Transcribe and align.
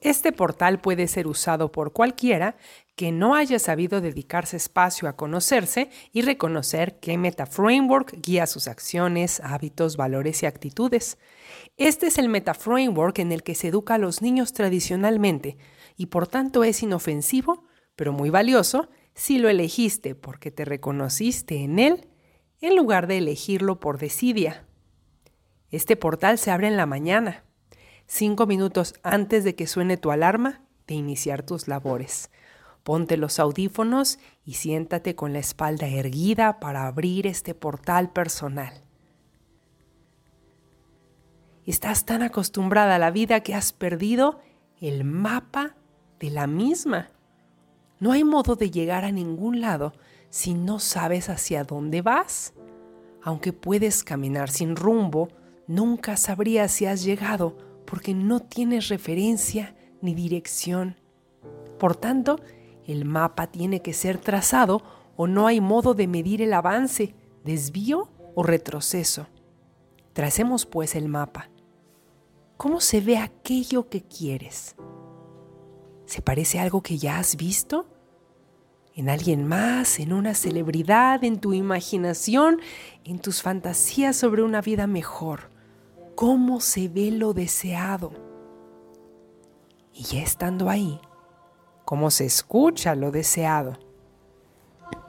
Este 0.00 0.32
portal 0.32 0.80
puede 0.80 1.06
ser 1.08 1.26
usado 1.26 1.72
por 1.72 1.92
cualquiera 1.92 2.56
que 2.96 3.12
no 3.12 3.34
haya 3.34 3.58
sabido 3.58 4.00
dedicarse 4.00 4.56
espacio 4.56 5.08
a 5.08 5.16
conocerse 5.16 5.90
y 6.12 6.22
reconocer 6.22 6.98
qué 7.00 7.18
MetaFramework 7.18 8.14
guía 8.22 8.46
sus 8.46 8.66
acciones, 8.66 9.40
hábitos, 9.40 9.98
valores 9.98 10.42
y 10.42 10.46
actitudes. 10.46 11.18
Este 11.76 12.06
es 12.06 12.16
el 12.16 12.30
MetaFramework 12.30 13.18
en 13.18 13.32
el 13.32 13.42
que 13.42 13.54
se 13.54 13.68
educa 13.68 13.94
a 13.94 13.98
los 13.98 14.22
niños 14.22 14.54
tradicionalmente 14.54 15.58
y 15.96 16.06
por 16.06 16.26
tanto 16.26 16.64
es 16.64 16.82
inofensivo, 16.82 17.64
pero 17.94 18.12
muy 18.12 18.30
valioso 18.30 18.88
si 19.14 19.38
lo 19.38 19.50
elegiste 19.50 20.14
porque 20.14 20.50
te 20.50 20.64
reconociste 20.64 21.56
en 21.56 21.78
él 21.78 22.08
en 22.62 22.74
lugar 22.74 23.06
de 23.06 23.18
elegirlo 23.18 23.80
por 23.80 23.98
desidia. 23.98 24.66
Este 25.70 25.96
portal 25.96 26.38
se 26.38 26.50
abre 26.50 26.68
en 26.68 26.78
la 26.78 26.86
mañana 26.86 27.44
cinco 28.10 28.44
minutos 28.44 28.94
antes 29.04 29.44
de 29.44 29.54
que 29.54 29.68
suene 29.68 29.96
tu 29.96 30.10
alarma 30.10 30.62
de 30.88 30.94
iniciar 30.94 31.44
tus 31.44 31.68
labores. 31.68 32.28
Ponte 32.82 33.16
los 33.16 33.38
audífonos 33.38 34.18
y 34.44 34.54
siéntate 34.54 35.14
con 35.14 35.32
la 35.32 35.38
espalda 35.38 35.86
erguida 35.86 36.58
para 36.58 36.88
abrir 36.88 37.28
este 37.28 37.54
portal 37.54 38.10
personal. 38.10 38.82
Estás 41.64 42.04
tan 42.04 42.22
acostumbrada 42.22 42.96
a 42.96 42.98
la 42.98 43.12
vida 43.12 43.40
que 43.40 43.54
has 43.54 43.72
perdido 43.72 44.40
el 44.80 45.04
mapa 45.04 45.76
de 46.18 46.30
la 46.30 46.48
misma. 46.48 47.10
No 48.00 48.10
hay 48.10 48.24
modo 48.24 48.56
de 48.56 48.72
llegar 48.72 49.04
a 49.04 49.12
ningún 49.12 49.60
lado 49.60 49.92
si 50.30 50.54
no 50.54 50.80
sabes 50.80 51.28
hacia 51.28 51.62
dónde 51.62 52.02
vas. 52.02 52.54
Aunque 53.22 53.52
puedes 53.52 54.02
caminar 54.02 54.50
sin 54.50 54.74
rumbo, 54.74 55.28
nunca 55.68 56.16
sabrías 56.16 56.72
si 56.72 56.86
has 56.86 57.04
llegado 57.04 57.69
porque 57.90 58.14
no 58.14 58.38
tienes 58.38 58.88
referencia 58.88 59.74
ni 60.00 60.14
dirección. 60.14 60.96
Por 61.78 61.96
tanto, 61.96 62.38
el 62.86 63.04
mapa 63.04 63.48
tiene 63.48 63.82
que 63.82 63.92
ser 63.92 64.18
trazado 64.18 64.82
o 65.16 65.26
no 65.26 65.48
hay 65.48 65.60
modo 65.60 65.92
de 65.94 66.06
medir 66.06 66.40
el 66.40 66.52
avance, 66.52 67.14
desvío 67.44 68.08
o 68.36 68.44
retroceso. 68.44 69.26
Tracemos 70.12 70.66
pues 70.66 70.94
el 70.94 71.08
mapa. 71.08 71.50
¿Cómo 72.56 72.80
se 72.80 73.00
ve 73.00 73.18
aquello 73.18 73.88
que 73.88 74.02
quieres? 74.02 74.76
¿Se 76.06 76.22
parece 76.22 76.60
a 76.60 76.62
algo 76.62 76.82
que 76.82 76.96
ya 76.96 77.18
has 77.18 77.36
visto? 77.36 77.86
¿En 78.94 79.08
alguien 79.08 79.46
más? 79.48 79.98
¿En 79.98 80.12
una 80.12 80.34
celebridad? 80.34 81.24
¿En 81.24 81.40
tu 81.40 81.54
imaginación? 81.54 82.60
¿En 83.04 83.18
tus 83.18 83.42
fantasías 83.42 84.16
sobre 84.16 84.42
una 84.42 84.60
vida 84.60 84.86
mejor? 84.86 85.59
Cómo 86.20 86.60
se 86.60 86.88
ve 86.88 87.10
lo 87.10 87.32
deseado. 87.32 88.12
Y 89.94 90.02
ya 90.02 90.20
estando 90.20 90.68
ahí, 90.68 91.00
cómo 91.86 92.10
se 92.10 92.26
escucha 92.26 92.94
lo 92.94 93.10
deseado. 93.10 93.78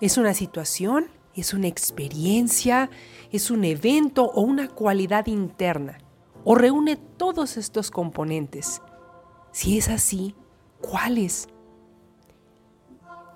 ¿Es 0.00 0.18
una 0.18 0.34
situación? 0.34 1.08
¿Es 1.34 1.52
una 1.52 1.66
experiencia? 1.66 2.90
¿Es 3.32 3.50
un 3.50 3.64
evento 3.64 4.26
o 4.26 4.42
una 4.42 4.68
cualidad 4.68 5.26
interna? 5.26 5.98
¿O 6.44 6.54
reúne 6.54 6.94
todos 6.94 7.56
estos 7.56 7.90
componentes? 7.90 8.80
Si 9.50 9.78
es 9.78 9.88
así, 9.88 10.36
¿cuáles? 10.80 11.48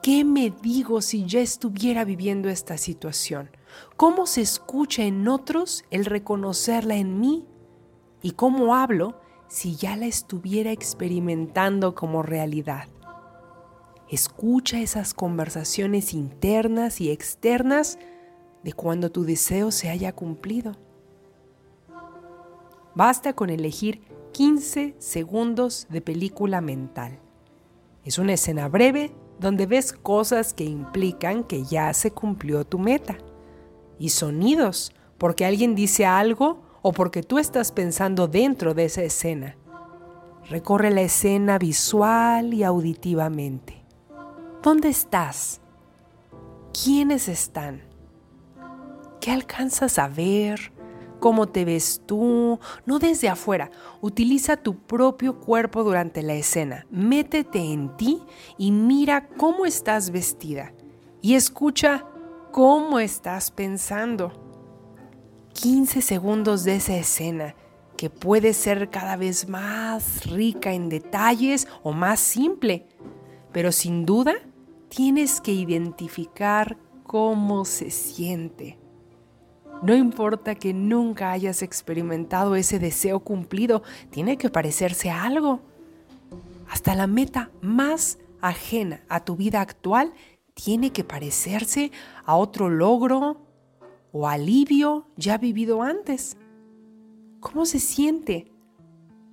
¿Qué 0.00 0.24
me 0.24 0.50
digo 0.62 1.02
si 1.02 1.26
ya 1.26 1.40
estuviera 1.40 2.04
viviendo 2.04 2.48
esta 2.48 2.78
situación? 2.78 3.50
¿Cómo 3.96 4.28
se 4.28 4.42
escucha 4.42 5.02
en 5.02 5.26
otros 5.26 5.84
el 5.90 6.04
reconocerla 6.04 6.94
en 6.94 7.18
mí 7.18 7.48
y 8.24 8.30
cómo 8.30 8.74
hablo 8.74 9.20
si 9.48 9.76
ya 9.76 9.96
la 9.98 10.06
estuviera 10.06 10.72
experimentando 10.72 11.94
como 11.94 12.22
realidad. 12.22 12.88
Escucha 14.08 14.80
esas 14.80 15.12
conversaciones 15.12 16.14
internas 16.14 17.02
y 17.02 17.10
externas 17.10 17.98
de 18.62 18.72
cuando 18.72 19.12
tu 19.12 19.24
deseo 19.24 19.70
se 19.70 19.90
haya 19.90 20.14
cumplido. 20.14 20.72
Basta 22.94 23.34
con 23.34 23.50
elegir 23.50 24.00
15 24.32 24.94
segundos 24.98 25.86
de 25.90 26.00
película 26.00 26.62
mental. 26.62 27.18
Es 28.06 28.18
una 28.18 28.32
escena 28.32 28.68
breve 28.68 29.12
donde 29.38 29.66
ves 29.66 29.92
cosas 29.92 30.54
que 30.54 30.64
implican 30.64 31.44
que 31.44 31.64
ya 31.64 31.92
se 31.92 32.10
cumplió 32.10 32.64
tu 32.64 32.78
meta. 32.78 33.18
Y 33.98 34.08
sonidos, 34.08 34.92
porque 35.18 35.44
alguien 35.44 35.74
dice 35.74 36.06
algo 36.06 36.63
o 36.86 36.92
porque 36.92 37.22
tú 37.22 37.38
estás 37.38 37.72
pensando 37.72 38.28
dentro 38.28 38.74
de 38.74 38.84
esa 38.84 39.00
escena. 39.02 39.56
Recorre 40.50 40.90
la 40.90 41.00
escena 41.00 41.56
visual 41.56 42.52
y 42.52 42.62
auditivamente. 42.62 43.82
¿Dónde 44.62 44.90
estás? 44.90 45.62
¿Quiénes 46.74 47.28
están? 47.28 47.80
¿Qué 49.18 49.30
alcanzas 49.30 49.98
a 49.98 50.08
ver? 50.08 50.74
¿Cómo 51.20 51.48
te 51.48 51.64
ves 51.64 52.02
tú? 52.04 52.60
No 52.84 52.98
desde 52.98 53.30
afuera. 53.30 53.70
Utiliza 54.02 54.58
tu 54.58 54.76
propio 54.76 55.40
cuerpo 55.40 55.84
durante 55.84 56.20
la 56.20 56.34
escena. 56.34 56.86
Métete 56.90 57.60
en 57.60 57.96
ti 57.96 58.20
y 58.58 58.72
mira 58.72 59.28
cómo 59.38 59.64
estás 59.64 60.10
vestida. 60.10 60.74
Y 61.22 61.34
escucha 61.34 62.04
cómo 62.52 62.98
estás 62.98 63.50
pensando. 63.50 64.43
15 65.54 66.02
segundos 66.02 66.64
de 66.64 66.76
esa 66.76 66.96
escena 66.96 67.54
que 67.96 68.10
puede 68.10 68.52
ser 68.54 68.90
cada 68.90 69.16
vez 69.16 69.48
más 69.48 70.26
rica 70.26 70.72
en 70.72 70.88
detalles 70.88 71.68
o 71.82 71.92
más 71.92 72.18
simple, 72.20 72.86
pero 73.52 73.70
sin 73.70 74.04
duda 74.04 74.34
tienes 74.88 75.40
que 75.40 75.52
identificar 75.52 76.76
cómo 77.04 77.64
se 77.64 77.90
siente. 77.90 78.78
No 79.80 79.94
importa 79.94 80.56
que 80.56 80.74
nunca 80.74 81.30
hayas 81.30 81.62
experimentado 81.62 82.56
ese 82.56 82.78
deseo 82.78 83.20
cumplido, 83.20 83.82
tiene 84.10 84.36
que 84.36 84.50
parecerse 84.50 85.10
a 85.10 85.22
algo. 85.22 85.60
Hasta 86.68 86.94
la 86.94 87.06
meta 87.06 87.50
más 87.60 88.18
ajena 88.40 89.02
a 89.08 89.24
tu 89.24 89.36
vida 89.36 89.60
actual 89.60 90.14
tiene 90.54 90.90
que 90.90 91.04
parecerse 91.04 91.92
a 92.24 92.36
otro 92.36 92.68
logro, 92.68 93.43
o 94.16 94.28
alivio 94.28 95.08
ya 95.16 95.38
vivido 95.38 95.82
antes. 95.82 96.36
¿Cómo 97.40 97.66
se 97.66 97.80
siente? 97.80 98.52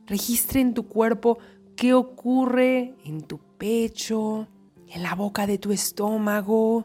Registre 0.08 0.60
en 0.60 0.74
tu 0.74 0.88
cuerpo 0.88 1.38
qué 1.76 1.94
ocurre 1.94 2.96
en 3.06 3.22
tu 3.22 3.38
pecho, 3.60 4.48
en 4.88 5.04
la 5.04 5.14
boca 5.14 5.46
de 5.46 5.60
tu 5.60 5.72
estómago, 5.72 6.84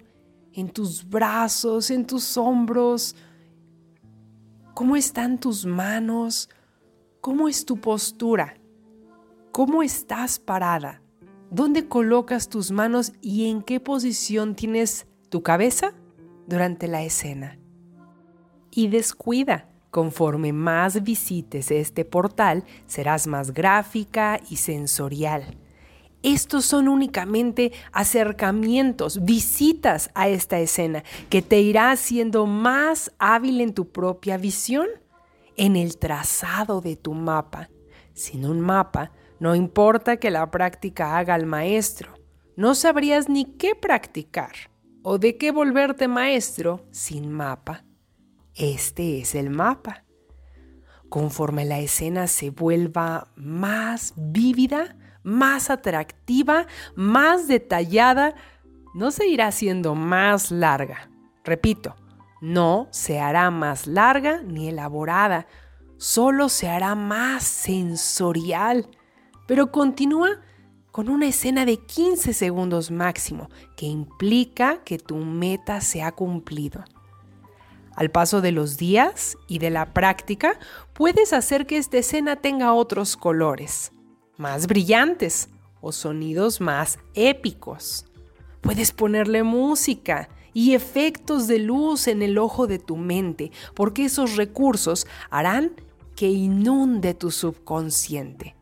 en 0.52 0.68
tus 0.68 1.08
brazos, 1.08 1.90
en 1.90 2.06
tus 2.06 2.36
hombros. 2.36 3.16
¿Cómo 4.74 4.94
están 4.94 5.40
tus 5.40 5.64
manos? 5.64 6.50
¿Cómo 7.22 7.48
es 7.48 7.64
tu 7.64 7.80
postura? 7.80 8.58
¿Cómo 9.52 9.82
estás 9.82 10.38
parada? 10.38 11.00
¿Dónde 11.50 11.88
colocas 11.88 12.50
tus 12.50 12.70
manos 12.70 13.14
y 13.22 13.48
en 13.48 13.62
qué 13.62 13.80
posición 13.80 14.54
tienes 14.54 15.06
tu 15.30 15.42
cabeza 15.42 15.94
durante 16.46 16.88
la 16.88 17.02
escena? 17.02 17.58
Y 18.76 18.88
descuida. 18.88 19.68
Conforme 19.90 20.52
más 20.52 21.02
visites 21.02 21.70
este 21.70 22.04
portal, 22.04 22.64
serás 22.86 23.26
más 23.26 23.54
gráfica 23.54 24.38
y 24.50 24.56
sensorial. 24.56 25.56
Estos 26.22 26.66
son 26.66 26.88
únicamente 26.88 27.72
acercamientos, 27.92 29.24
visitas 29.24 30.10
a 30.14 30.28
esta 30.28 30.58
escena 30.58 31.02
que 31.30 31.40
te 31.40 31.60
irá 31.60 31.90
haciendo 31.90 32.46
más 32.46 33.12
hábil 33.18 33.60
en 33.60 33.72
tu 33.72 33.90
propia 33.90 34.36
visión, 34.36 34.88
en 35.56 35.76
el 35.76 35.96
trazado 35.96 36.80
de 36.82 36.96
tu 36.96 37.14
mapa. 37.14 37.70
Sin 38.12 38.44
un 38.44 38.60
mapa, 38.60 39.12
no 39.40 39.54
importa 39.54 40.18
que 40.18 40.30
la 40.30 40.50
práctica 40.50 41.16
haga 41.16 41.34
al 41.34 41.46
maestro, 41.46 42.12
no 42.56 42.74
sabrías 42.74 43.28
ni 43.28 43.44
qué 43.44 43.74
practicar 43.74 44.52
o 45.02 45.18
de 45.18 45.38
qué 45.38 45.52
volverte 45.52 46.08
maestro 46.08 46.84
sin 46.90 47.30
mapa. 47.30 47.85
Este 48.56 49.20
es 49.20 49.34
el 49.34 49.50
mapa. 49.50 50.04
Conforme 51.10 51.66
la 51.66 51.78
escena 51.78 52.26
se 52.26 52.48
vuelva 52.48 53.28
más 53.36 54.14
vívida, 54.16 54.96
más 55.22 55.68
atractiva, 55.68 56.66
más 56.94 57.48
detallada, 57.48 58.34
no 58.94 59.10
se 59.10 59.28
irá 59.28 59.48
haciendo 59.48 59.94
más 59.94 60.50
larga. 60.50 61.10
Repito, 61.44 61.96
no 62.40 62.88
se 62.92 63.20
hará 63.20 63.50
más 63.50 63.86
larga 63.86 64.40
ni 64.42 64.68
elaborada, 64.68 65.46
solo 65.98 66.48
se 66.48 66.70
hará 66.70 66.94
más 66.94 67.44
sensorial. 67.44 68.88
Pero 69.46 69.70
continúa 69.70 70.40
con 70.92 71.10
una 71.10 71.26
escena 71.26 71.66
de 71.66 71.76
15 71.76 72.32
segundos 72.32 72.90
máximo, 72.90 73.50
que 73.76 73.84
implica 73.84 74.82
que 74.82 74.98
tu 74.98 75.16
meta 75.16 75.82
se 75.82 76.02
ha 76.02 76.12
cumplido. 76.12 76.84
Al 77.96 78.10
paso 78.10 78.42
de 78.42 78.52
los 78.52 78.76
días 78.76 79.38
y 79.48 79.58
de 79.58 79.70
la 79.70 79.94
práctica, 79.94 80.58
puedes 80.92 81.32
hacer 81.32 81.66
que 81.66 81.78
esta 81.78 81.96
escena 81.96 82.36
tenga 82.36 82.74
otros 82.74 83.16
colores. 83.16 83.90
más 84.36 84.66
brillantes 84.66 85.48
o 85.80 85.92
sonidos 85.92 86.60
más 86.60 86.98
épicos. 87.14 88.04
Puedes 88.60 88.92
ponerle 88.92 89.42
música 89.42 90.28
y 90.52 90.74
efectos 90.74 91.46
de 91.46 91.58
luz 91.58 92.06
en 92.06 92.20
el 92.20 92.36
ojo 92.36 92.66
de 92.66 92.78
tu 92.78 92.96
mente, 92.96 93.50
porque 93.74 94.04
esos 94.04 94.36
recursos 94.36 95.06
harán 95.30 95.72
que 96.14 96.28
inunde 96.28 97.14
tu 97.14 97.30
subconsciente. 97.30 98.55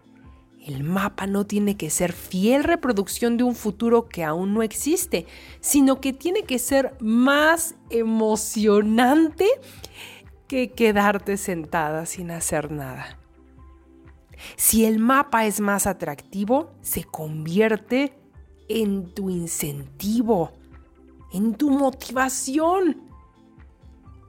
El 0.65 0.83
mapa 0.83 1.27
no 1.27 1.45
tiene 1.45 1.77
que 1.77 1.91
ser 1.91 2.15
fiel 2.15 2.65
reproducción 2.65 3.37
de 3.37 3.45
un 3.45 3.55
futuro 3.55 4.09
que 4.09 4.25
aún 4.25 4.55
no 4.55 4.63
existe, 4.63 5.27
sino 5.61 6.01
que 6.01 6.15
tiene 6.15 6.45
que 6.45 6.59
ser 6.59 6.97
más 7.01 7.75
emocionante 7.91 9.47
que 10.49 10.73
quedarte 10.73 11.37
sentada 11.37 12.07
sin 12.07 12.31
hacer 12.31 12.73
nada. 12.73 13.19
Si 14.57 14.87
el 14.87 14.99
mapa 14.99 15.45
es 15.45 15.61
más 15.61 15.87
atractivo, 15.87 16.71
se 16.81 17.05
convierte 17.05 18.15
en 18.69 19.13
tu 19.13 19.29
incentivo, 19.29 20.53
en 21.35 21.55
tu 21.57 21.69
motivación 21.69 23.04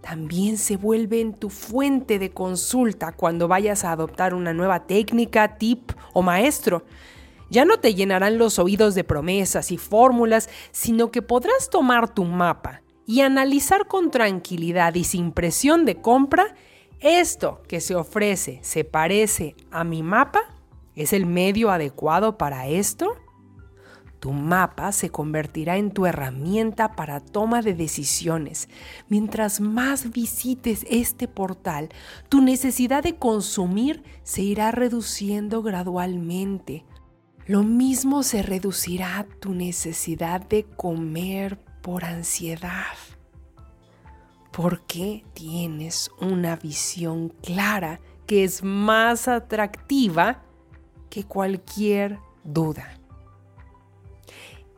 también 0.05 0.59
se 0.59 0.77
vuelve 0.77 1.19
en 1.19 1.33
tu 1.33 1.49
fuente 1.49 2.19
de 2.19 2.29
consulta 2.29 3.11
cuando 3.11 3.47
vayas 3.47 3.83
a 3.83 3.91
adoptar 3.91 4.35
una 4.35 4.53
nueva 4.53 4.85
técnica, 4.85 5.57
tip 5.57 5.93
o 6.13 6.21
maestro. 6.21 6.85
Ya 7.49 7.65
no 7.65 7.79
te 7.79 7.95
llenarán 7.95 8.37
los 8.37 8.59
oídos 8.59 8.93
de 8.93 9.03
promesas 9.03 9.71
y 9.71 9.77
fórmulas, 9.77 10.47
sino 10.71 11.09
que 11.09 11.23
podrás 11.23 11.71
tomar 11.71 12.13
tu 12.13 12.23
mapa 12.23 12.83
y 13.07 13.21
analizar 13.21 13.87
con 13.87 14.11
tranquilidad 14.11 14.93
y 14.93 15.05
sin 15.05 15.31
presión 15.31 15.85
de 15.85 15.99
compra 15.99 16.53
esto 16.99 17.63
que 17.67 17.81
se 17.81 17.95
ofrece 17.95 18.59
se 18.61 18.83
parece 18.83 19.55
a 19.71 19.83
mi 19.83 20.03
mapa, 20.03 20.41
es 20.93 21.13
el 21.13 21.25
medio 21.25 21.71
adecuado 21.71 22.37
para 22.37 22.67
esto. 22.67 23.15
Tu 24.25 24.33
mapa 24.33 24.91
se 24.91 25.11
convertirá 25.11 25.77
en 25.77 25.91
tu 25.91 26.07
herramienta 26.07 26.95
para 26.95 27.19
toma 27.19 27.61
de 27.61 27.75
decisiones. 27.75 28.69
Mientras 29.07 29.61
más 29.61 30.09
visites 30.09 30.83
este 30.89 31.27
portal, 31.27 31.89
tu 32.27 32.41
necesidad 32.41 33.03
de 33.03 33.17
consumir 33.17 34.01
se 34.23 34.41
irá 34.41 34.71
reduciendo 34.71 35.61
gradualmente. 35.61 36.85
Lo 37.45 37.61
mismo 37.61 38.23
se 38.23 38.41
reducirá 38.41 39.27
tu 39.39 39.53
necesidad 39.53 40.41
de 40.41 40.63
comer 40.63 41.59
por 41.83 42.03
ansiedad. 42.03 42.97
Porque 44.51 45.23
tienes 45.35 46.09
una 46.19 46.55
visión 46.55 47.29
clara 47.43 47.99
que 48.25 48.43
es 48.43 48.63
más 48.63 49.27
atractiva 49.27 50.41
que 51.11 51.25
cualquier 51.25 52.17
duda 52.43 53.04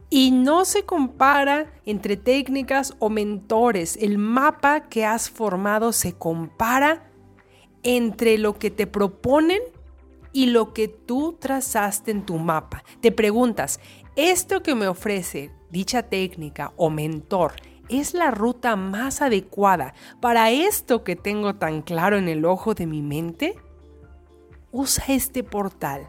y 0.09 0.31
no 0.31 0.65
se 0.65 0.83
compara 0.83 1.71
entre 1.85 2.17
técnicas 2.17 2.95
o 2.99 3.09
mentores. 3.09 3.97
El 3.97 4.17
mapa 4.17 4.81
que 4.81 5.05
has 5.05 5.29
formado 5.29 5.91
se 5.91 6.13
compara 6.13 7.11
entre 7.83 8.37
lo 8.37 8.57
que 8.57 8.71
te 8.71 8.87
proponen 8.87 9.61
y 10.33 10.47
lo 10.47 10.73
que 10.73 10.87
tú 10.87 11.37
trazaste 11.39 12.11
en 12.11 12.25
tu 12.25 12.37
mapa. 12.37 12.83
Te 13.01 13.11
preguntas, 13.11 13.79
¿esto 14.15 14.61
que 14.61 14.75
me 14.75 14.87
ofrece 14.87 15.51
dicha 15.69 16.03
técnica 16.03 16.73
o 16.77 16.89
mentor 16.89 17.53
es 17.89 18.13
la 18.13 18.31
ruta 18.31 18.75
más 18.75 19.21
adecuada 19.21 19.93
para 20.21 20.51
esto 20.51 21.03
que 21.03 21.15
tengo 21.15 21.55
tan 21.55 21.81
claro 21.81 22.17
en 22.17 22.27
el 22.27 22.45
ojo 22.45 22.73
de 22.73 22.85
mi 22.85 23.01
mente? 23.01 23.55
Usa 24.71 25.05
este 25.07 25.43
portal 25.43 26.07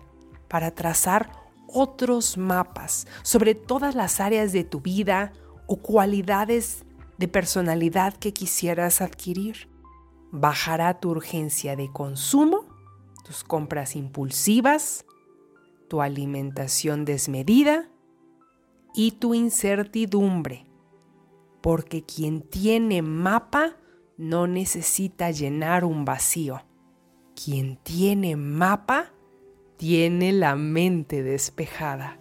para 0.49 0.73
trazar 0.73 1.48
otros 1.69 2.37
mapas 2.37 3.07
sobre 3.23 3.55
todas 3.55 3.95
las 3.95 4.21
áreas 4.21 4.53
de 4.53 4.65
tu 4.65 4.81
vida 4.81 5.33
o 5.67 5.77
cualidades 5.77 6.85
de 7.19 7.29
personalidad 7.29 8.15
que 8.15 8.33
quisieras 8.33 9.01
adquirir. 9.01 9.69
Bajará 10.31 11.01
tu 11.01 11.11
urgencia 11.11 11.77
de 11.77 11.91
consumo, 11.93 12.65
tus 13.25 13.45
compras 13.45 13.97
impulsivas, 13.97 15.05
tu 15.89 16.03
alimentación 16.03 17.05
desmedida 17.05 17.89
y 18.95 19.13
tu 19.13 19.35
incertidumbre, 19.35 20.67
porque 21.61 22.05
quien 22.05 22.43
tiene 22.43 23.03
mapa 23.03 23.77
no 24.17 24.47
necesita 24.47 25.31
llenar 25.31 25.85
un 25.85 26.05
vacío. 26.05 26.63
Quien 27.35 27.77
tiene 27.77 28.37
mapa 28.37 29.13
tiene 29.79 30.33
la 30.33 30.57
mente 30.57 31.23
despejada. 31.23 32.19